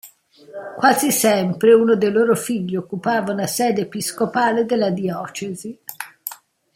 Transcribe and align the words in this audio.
Quasi 0.77 1.11
sempre 1.11 1.75
uno 1.75 1.95
dei 1.95 2.11
loro 2.11 2.35
figli 2.35 2.75
occupava 2.75 3.33
una 3.33 3.45
sede 3.45 3.81
episcopale 3.81 4.65
della 4.65 4.89
diocesi. 4.89 5.79